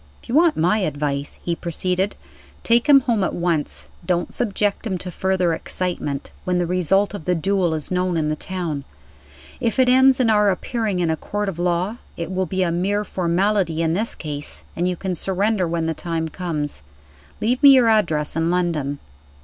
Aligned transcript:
"If 0.23 0.29
you 0.29 0.33
want 0.33 0.57
my 0.57 0.79
advice," 0.79 1.39
he 1.43 1.55
proceeded, 1.55 2.15
"take 2.63 2.87
him 2.89 3.01
home 3.01 3.23
at 3.23 3.35
once. 3.35 3.87
Don't 4.03 4.33
subject 4.33 4.87
him 4.87 4.97
to 4.97 5.11
further 5.11 5.53
excitement, 5.53 6.31
when 6.43 6.57
the 6.57 6.65
result 6.65 7.13
of 7.13 7.25
the 7.25 7.35
duel 7.35 7.75
is 7.75 7.91
known 7.91 8.17
in 8.17 8.27
the 8.27 8.35
town. 8.35 8.83
If 9.59 9.77
it 9.77 9.87
ends 9.87 10.19
in 10.19 10.27
our 10.27 10.49
appearing 10.49 10.97
in 11.01 11.11
a 11.11 11.15
court 11.15 11.47
of 11.47 11.59
law, 11.59 11.97
it 12.17 12.31
will 12.31 12.47
be 12.47 12.63
a 12.63 12.71
mere 12.71 13.05
formality 13.05 13.83
in 13.83 13.93
this 13.93 14.15
case, 14.15 14.63
and 14.75 14.87
you 14.87 14.95
can 14.95 15.13
surrender 15.13 15.67
when 15.67 15.85
the 15.85 15.93
time 15.93 16.29
comes. 16.29 16.81
Leave 17.39 17.61
me 17.61 17.69
your 17.75 17.87
address 17.87 18.35
in 18.35 18.49
London." 18.49 18.97